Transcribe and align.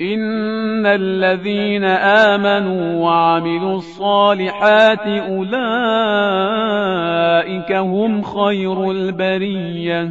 إن 0.00 0.86
الذين 0.86 1.84
آمنوا 1.84 3.04
وعملوا 3.04 3.76
الصالحات 3.76 5.06
أولئك 5.06 5.52
هم 7.72 8.22
خير 8.22 8.90
البريه 8.90 10.10